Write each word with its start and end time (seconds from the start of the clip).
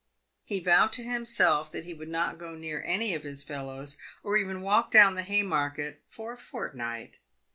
He 0.43 0.59
vowed 0.59 0.91
to 0.93 1.03
himself 1.03 1.71
that 1.71 1.85
he 1.85 1.93
would 1.93 2.09
not 2.09 2.39
go 2.39 2.55
near 2.55 2.81
any 2.87 3.13
of 3.13 3.21
his 3.21 3.43
fellows, 3.43 3.97
or 4.23 4.35
even 4.35 4.61
walk 4.63 4.89
down 4.89 5.15
theHaymarket 5.15 5.97
for 6.09 6.31
a 6.33 6.37
fortnight. 6.37 7.19